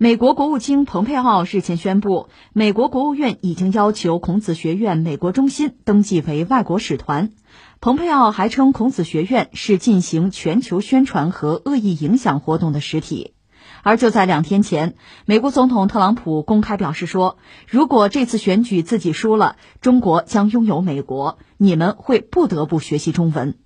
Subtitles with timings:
[0.00, 7.32] 美国国务卿蓬佩奥日前宣布，美国国务院已经要求孔子学院美国中心登记为外国使团。
[7.80, 13.34] 蓬佩奥还称，孔子学院是进行全球宣传和恶意影响活动的实体。
[13.82, 14.94] 而就在两天前，
[15.26, 17.36] 美国总统特朗普公开表示说，
[17.66, 23.56] 如果这次选举自己输了，中国将拥有美国，你们会不得不学习中文。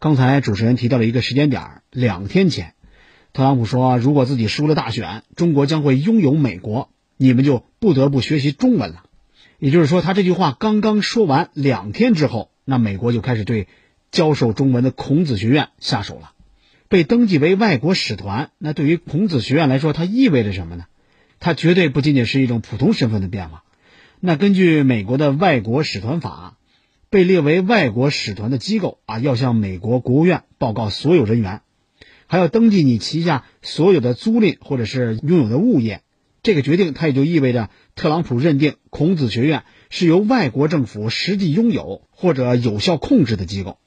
[0.00, 2.75] 刚才主持人提到了一个时间点，两天前。
[3.36, 9.04] 特朗普说：“如果自己输了大选，中国将会拥有美国，你们就不得不学习中文了。”
[9.60, 13.68] 也就是说，他这句话刚刚说完，两天之后，那美国就开始对
[14.10, 16.32] 教授中文的孔子学院下手了。
[16.88, 20.86] 被登记为外国使团，那对于孔子学院来说，它意味着什么呢？
[21.38, 23.64] 它绝对不仅仅是一种普通身份的变化。
[24.18, 26.56] 那根据美国的外国使团法，
[27.10, 31.60] 被列为外国使团的机构啊，要向美国国务院报告所有人员。
[32.26, 36.02] 还要登记你旗下所有的租赁或者是拥有的物业，
[36.42, 43.78] 这个决定它也就意味着特朗普认定孔子学院是由外国政府实际拥有或者有效控制的机构，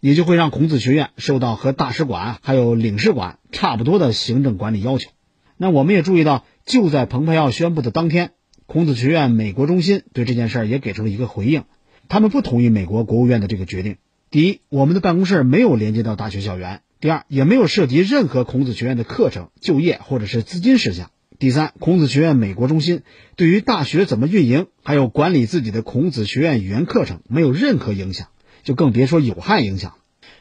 [0.00, 5.10] 也就会让孔子学院受到和大使馆还有领事馆差不多的行政管理要求。
[5.56, 8.32] 那我们也注意到，就在蓬佩奥宣布的当天，
[8.66, 11.64] 孔子学院美国中心对这件事儿也给出了一个回应，
[12.08, 13.96] 他们不同意美国国务院的这个决定。
[14.30, 16.80] 第一，我们的办公室没有连接到大学校园。
[17.02, 21.10] 第二，也没有涉及任何孔子学院的课程、就业或者是资金事项。
[21.40, 23.02] 第三，孔子学院美国中心
[23.34, 28.28] 对于大学怎么运营，还有管理自己的孔子学院语言课程没有任何影响，
[28.62, 29.94] 就更别说有害影响。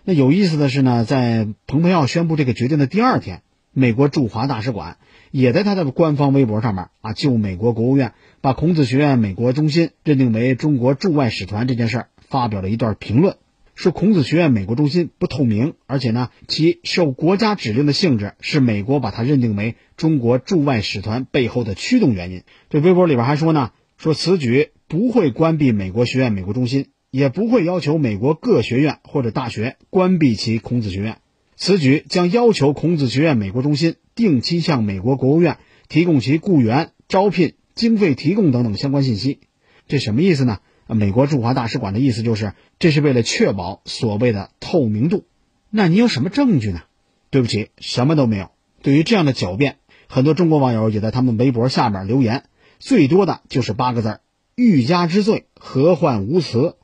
[0.03, 3.41] 那有意思的是呢，在蓬佩奥宣布这个决定的第二天，
[3.73, 4.97] 美国驻华大使馆
[5.31, 13.37] 也在他的官方微博上面啊，就美国国务院把孔子学院美国中心认定为中国驻外使团这件事儿发表了一段评论。
[13.75, 22.43] 说孔子学院美国中心不透明，而且呢，其受国家指令的性质是美国把它认定为中国驻外使团背后的驱动原因。
[22.69, 31.19] 这微博里边还说呢，说此举不会关闭美国学院美国中心，也不会要求美国各学院或者大学关闭其孔子学院。
[31.55, 35.57] 此举将要求孔子学院美国中心定期向美国国务院
[35.87, 39.39] 提供其雇员、招聘、经费提供等等相关信息。
[39.87, 40.59] 这什么意思呢？
[40.87, 45.25] 美国驻华大使馆的意思就是，这是为了确保所谓的透明度。
[45.69, 46.81] 那你有什么证据呢？
[47.29, 48.49] 对不起，什么都没有。
[48.81, 49.77] 对于这样的狡辩，
[50.07, 52.43] 很多中国网友也在他们微博下面留言，
[52.79, 54.21] 最多的就是八个字儿
[54.55, 56.75] ：“欲加之罪，何患无辞？”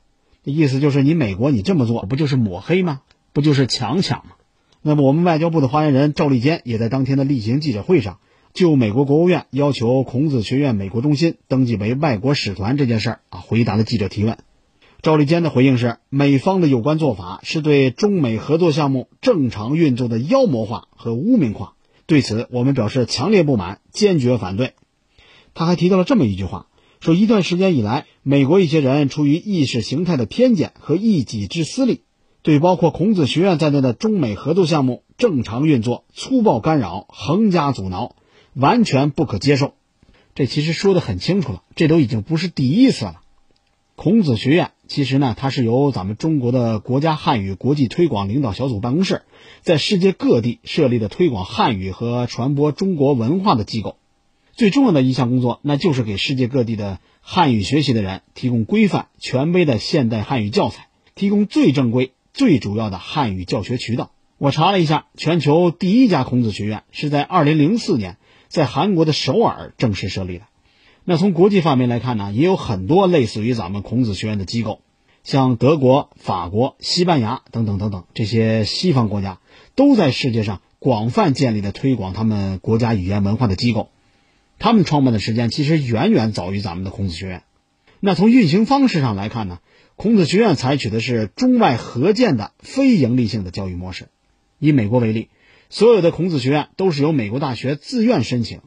[0.44, 3.02] 意思就是你美国你这么做不就是抹黑吗？
[3.34, 4.32] 不就是强抢吗？
[4.80, 8.18] 那么我们外交部的发言人赵立坚也在当天的例行记者会上。
[8.58, 14.36] 就美国国务院要求孔子学院美国中心登记为外国使团这件事儿啊，回答了记者提问。
[15.00, 21.74] 赵立坚的回应是：美方的有关做法是对中美合作项目正常运作的妖魔化和污名化，
[22.06, 24.72] 对此我们表示强烈不满，坚决反对。
[25.54, 26.66] 他还提到了这么一句话：
[26.98, 32.00] 说一段时间以来，美国一些人出于意识形态的偏见和一己之私利，
[32.42, 38.16] 对包括孔子学院在内的中美合作项目正常运作粗暴干扰、横加阻挠。
[38.54, 39.74] 完全不可接受，
[40.34, 43.20] 这其实说的很清楚了，这都已经不是第一次了。
[43.94, 49.22] 孔子学院其实呢，它是由咱们中国的国家汉语国际推广领导小组办公室
[49.62, 53.96] 在世界各地设立的推广汉语和传播中国文化的机构。
[54.52, 64.12] 最重要的一项工作，那就是给世界各地的汉语学习的人提供规范、权威的现代汉语教材，提供最正规、最主要的汉语教学渠道。
[64.36, 68.16] 我查了一下，全球第一家孔子学院是在二零零四年。
[68.48, 70.44] 在韩国的首尔正式设立的。
[71.04, 74.82] 那从国际方面来看呢，也有很多类似于咱们孔子学院的机构，
[75.24, 79.38] 像德国、法国、西班牙等等等等这些西方国家，
[79.74, 83.90] 都在世界上广泛建立了推广他们国家语言文化的机构。
[84.58, 87.44] 他们创办的时间其实远远早于咱们的孔子学院。
[88.00, 89.60] 那从运行方式上来看呢，
[89.96, 94.08] 孔子学院采取的是中外合建的非盈利性的教育模式。
[94.58, 95.28] 以美国为例。
[95.70, 98.60] 所有的孔子学院都是由美国大学自愿申请，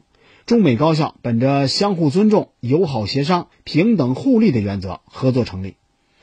[0.46, 5.74] 中美高校本着相互尊重、友好协商、平等互利的原则合作成立。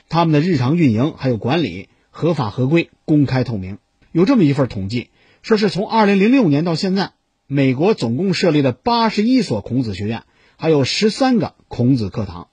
[0.08, 3.76] 他们的日常运营还有管理合法合规、公开透明。
[4.10, 5.10] 有这么一份统计，
[5.42, 7.12] 说是从2006年到现在，
[7.46, 10.22] 美国总共设立了81所孔子学院，
[10.56, 12.48] 还有13个孔子课堂。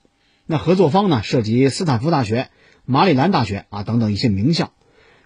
[0.45, 2.49] 那合作方呢，涉及斯坦福大学、
[2.83, 4.73] 马里兰大学啊等等一些名校。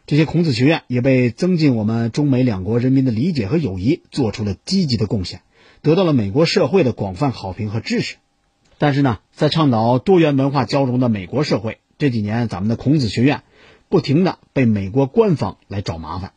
[0.07, 5.41] 这些孔子学院也被增进我们中美两国人民的理解和友谊做出了积极的贡献，
[5.81, 8.17] 得到了美国社会的广泛好评和支持。
[8.77, 13.43] 但是呢，在倡导多元文化交融的美国社会，这几年咱们的孔子学院
[13.89, 16.33] 不停的被美国官方来找麻烦。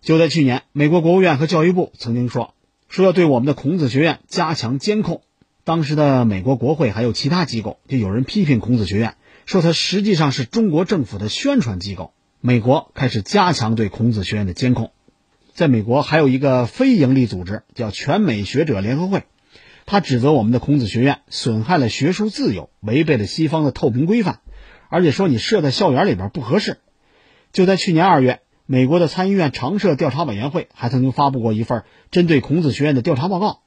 [0.00, 2.54] 就在去年，美国国务院和教育部曾经说，
[2.88, 5.22] 说要对我们的孔子学院加强监控。
[5.64, 12.12] 当时的美国国会还有其他机构，就有人批评孔子学院，说它实际上是中国政府的宣传机构。
[12.44, 14.90] 美国开始加强对孔子学院的监控。
[15.52, 19.22] 在美国还有一个非营利组织叫全美学者联合会，
[19.86, 24.40] 他指责我们的孔子学院损害了学术自由，违背了西方的透明规范，
[24.88, 26.78] 而且说你设在校园里边不合适。
[27.52, 33.60] 就在去年二月，美国的参议院常设调查委员会还曾经发布过一份针对孔子学院的调查报告。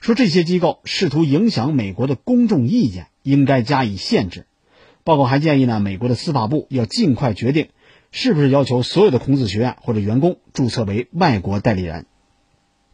[0.00, 4.46] 说这些机构试图影响美国的公众意见，应该加以限制。
[5.02, 7.68] 报告还建议呢，美国的司法部要尽快决定，
[8.16, 12.06] 是不是要求所有的孔子学院或者员工注册为外国代理人。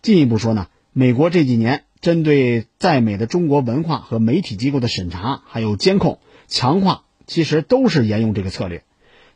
[0.01, 8.83] 进一步说呢，美国这几年针对在美的中国文化和媒体机构的审查还有监控强化，其实都是沿用这个策略。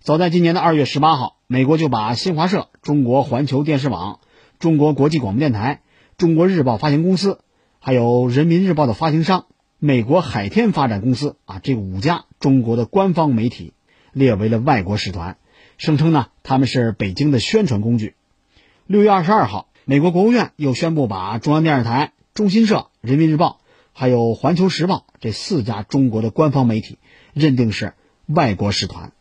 [0.00, 4.20] 早在今年的二月十八号，美国就把新华社、中国环球电视网、
[4.58, 5.82] 中国国际广播电台、
[6.16, 7.40] 中国日报发行公司。
[7.78, 9.44] 还有人民日报的发行商
[9.78, 13.74] 美国海天发展公司啊，这五家中国的官方媒体
[14.14, 15.36] 列为了外国使团，
[15.78, 18.14] 声称呢他们是北京的宣传工具。
[18.86, 23.60] 六月二十二号，美国国务院又宣布把中央电视台、中新社、人民日报
[23.92, 26.98] 还有环球时报这四家中国的官方媒体
[27.32, 27.94] 认定是
[28.26, 29.12] 外国使团。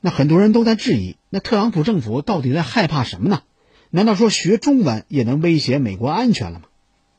[0.00, 3.42] 那很多人都在质疑，那特朗普政府到底在害怕什么呢？
[3.90, 6.66] 难道说学中文也能威胁美国安全了吗？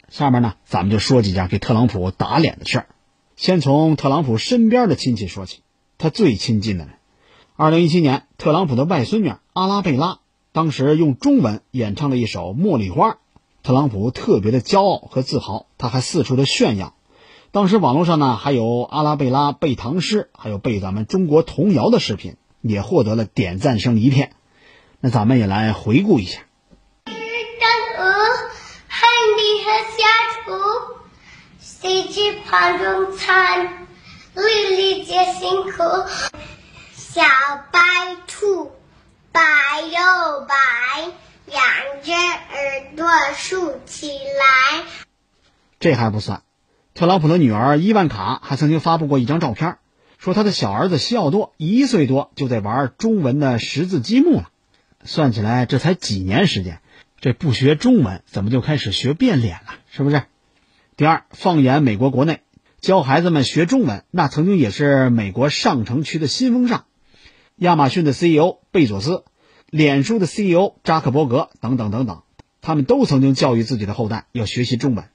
[0.09, 2.87] 下面呢，咱们就说几件给特朗普打脸的事儿。
[3.35, 5.61] 先从特朗普身边的亲戚说起，
[5.97, 6.94] 他最亲近的人。
[7.57, 10.19] 二零一七年，特朗普的外孙女阿拉贝拉
[10.51, 13.11] 当时用中文演唱了一首《茉莉花》，
[13.63, 16.95] 特朗普特别的骄傲和自豪，他还四处的炫耀。
[17.53, 24.33] 当时网络上呢，还有阿拉贝拉背唐诗，还有背咱们中国童谣的视频，也获得了点赞声一片。
[24.99, 26.41] 那咱们也来回顾一下。
[31.57, 33.87] 四季花中餐，
[34.33, 35.83] 粒粒皆辛苦。
[37.15, 37.21] 小
[37.71, 37.79] 白
[38.27, 38.73] 兔，
[39.31, 39.39] 白
[39.79, 41.13] 又白，
[41.45, 41.63] 两
[42.03, 43.07] 只耳朵
[43.37, 44.83] 竖起来。
[45.79, 46.43] 这还不算，
[46.93, 49.77] 特朗普的女儿伊万卡还曾经发布过一张照片，
[50.17, 54.49] 说他的小儿子西奥多一岁多就在玩中文的识字积木了。
[55.05, 56.81] 算起来，这才几年时间，
[57.21, 59.75] 这不学中文怎么就开始学变脸了？
[59.89, 60.23] 是不是？
[60.97, 62.41] 第二，放眼美国国内，
[62.81, 66.83] 教孩子们学中文，那曾经也是美国上城区的新风尚。
[67.57, 69.23] 亚马逊的 CEO 贝佐斯，
[69.69, 72.23] 脸书的 CEO 扎克伯格等等等等，
[72.59, 75.05] 他们都曾经教育自己的后代要学习中文。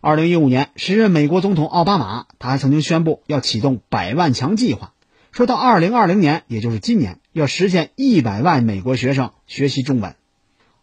[0.00, 4.94] 二零一五年，时任美国总统奥巴马，他还曾经宣布要启动百万强计划，
[5.30, 10.16] 说到二零二零年，也就是今年，要实现一百万美国学生学习中文。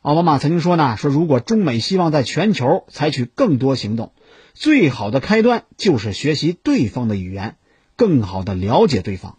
[0.02, 4.14] 奥巴马曾经说呢，说如果中美希望在全球采取更多行动。
[4.54, 7.58] 最好的开端就是学习对方的语言，
[7.98, 9.38] 更好的了解对方。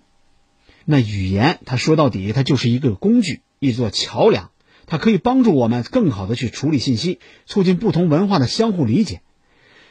[0.84, 4.50] 那语言，它说到底，它就是一个工具，一座桥梁，
[4.86, 9.20] 它可以帮助我们更好的去处理信息，促进不同文化的相互理解。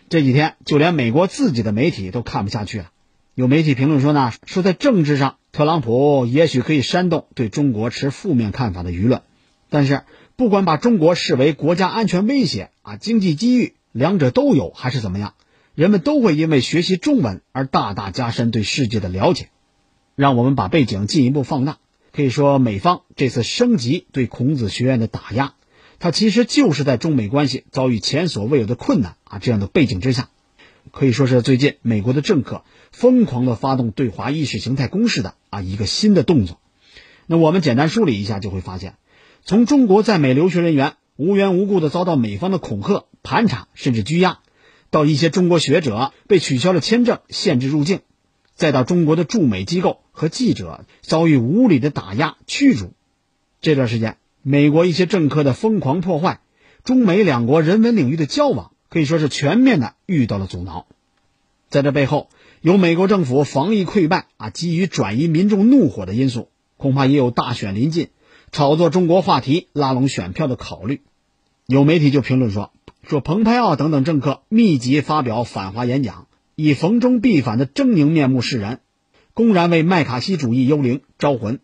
[0.10, 2.92] 这几天，就连美国自己的媒体都看不下去了。
[3.36, 9.22] 有媒体评论说呢，说在政治上，特朗普也许可以煽动对中国持负面看法的舆论，
[9.70, 10.02] 但是
[10.36, 13.74] 不管把中国视为国家安全威胁啊，经济机遇。
[13.92, 15.36] 两者都有还是怎么样？
[15.76, 19.50] 人们都会因为学习中文而大大加深对世界的了解。
[20.16, 21.78] 让我们把背景进一步放大，
[22.12, 25.54] 可以说美方这次升级对孔子学院的打压，
[26.00, 30.30] 它其实就是在中美关系遭遇前所未有的困难啊这样的背景之下，
[30.92, 36.60] 可以说是最近美国的政客疯狂的发动对华意识形态攻势的啊一个新的动作。
[37.28, 38.96] 那我们简单梳理一下，就会发现，
[39.44, 40.94] 从中国在美留学人员。
[41.16, 44.40] 无缘无故的遭到美方的恐吓、盘查，甚至拘押；
[44.90, 48.00] 到一些中国学者被取消了签证、限制入境；
[48.56, 52.94] 再到中国的驻美机构和记者遭遇无理的打压、驱逐。
[53.62, 56.42] 这段时间，美国一些政客的疯狂破坏，
[56.84, 60.86] 中美两国人文领域的交往可以说是全面的遇到了阻挠。
[61.70, 62.30] 在这背后，
[62.62, 68.10] 有美国政府防疫溃败啊，急于转移民众怒火的因素，恐怕也有大选临近。
[68.52, 71.02] 炒作中国话题拉拢选票的考虑，
[71.66, 78.80] 有媒体就评论说：“说蓬佩奥等等政客密集发表反华演讲，以逢中必反的狰狞面目示人，
[79.34, 81.60] 公然为麦卡锡主义幽灵招魂，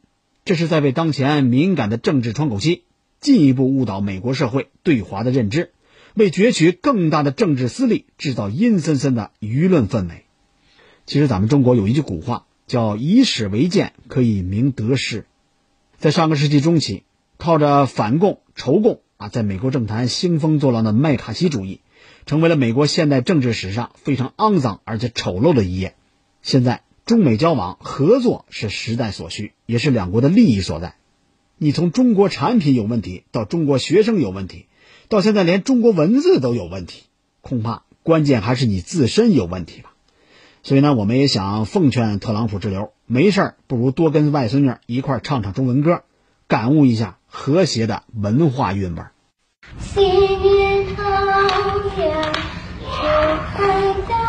[0.46, 2.84] 这是在为当前敏感的政治窗口期
[3.20, 5.72] 进一步误导美国社会对华的认知，
[6.16, 10.26] 为攫取更大的政治私利制造阴森森的舆论氛围。”
[11.06, 15.26] 其实，咱们中国有一句古话叫“以史为鉴，可以明得失”。
[15.98, 17.04] 在上个世纪中期，
[17.38, 21.82] 靠着反共、仇共啊，在美国政坛兴风作浪的麦卡锡主义，
[22.26, 25.96] 成为了美国现代政治史上非常肮脏而且丑陋的一页。
[26.42, 30.96] 现在，中美交往合作是时代所需，也是两国的利益所在。
[31.58, 34.68] 你从中国产品有问题，到中国学生有问题，
[35.10, 37.04] 到现在连中国文字都有问题，
[37.42, 39.94] 恐怕关键还是你自身有问题吧。
[40.64, 46.04] 所以呢，我们也想奉劝特朗普之流，没事儿不如多跟外孙女一块唱唱中文歌，
[46.48, 49.02] 感悟一下和谐的文化韵味。
[49.78, 50.04] 新
[50.42, 51.04] 年好
[52.02, 52.12] 呀，
[52.82, 53.04] 祝
[53.54, 53.58] 贺
[54.08, 54.29] 大